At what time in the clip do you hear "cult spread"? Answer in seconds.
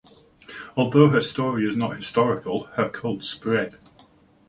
2.89-3.77